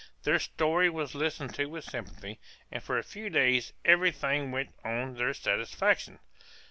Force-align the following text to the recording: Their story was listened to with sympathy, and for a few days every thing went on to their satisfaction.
Their 0.23 0.39
story 0.39 0.89
was 0.89 1.13
listened 1.13 1.53
to 1.53 1.67
with 1.67 1.83
sympathy, 1.83 2.39
and 2.71 2.81
for 2.81 2.97
a 2.97 3.03
few 3.03 3.29
days 3.29 3.71
every 3.85 4.09
thing 4.11 4.49
went 4.51 4.73
on 4.83 5.13
to 5.13 5.17
their 5.19 5.33
satisfaction. 5.35 6.17